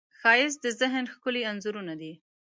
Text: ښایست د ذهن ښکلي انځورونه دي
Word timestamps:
ښایست 0.19 0.59
د 0.63 0.67
ذهن 0.79 1.03
ښکلي 1.13 1.41
انځورونه 1.51 1.93
دي 2.01 2.13